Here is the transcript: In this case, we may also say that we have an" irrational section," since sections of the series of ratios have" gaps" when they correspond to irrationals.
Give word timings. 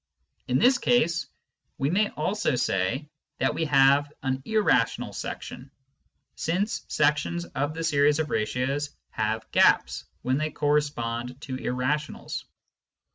In 0.47 0.57
this 0.57 0.79
case, 0.79 1.27
we 1.77 1.91
may 1.91 2.09
also 2.09 2.55
say 2.55 3.07
that 3.37 3.53
we 3.53 3.65
have 3.65 4.11
an" 4.23 4.41
irrational 4.45 5.13
section," 5.13 5.69
since 6.35 6.83
sections 6.87 7.45
of 7.45 7.75
the 7.75 7.83
series 7.83 8.17
of 8.17 8.31
ratios 8.31 8.89
have" 9.11 9.51
gaps" 9.51 10.05
when 10.23 10.39
they 10.39 10.49
correspond 10.49 11.39
to 11.41 11.55
irrationals. 11.57 12.45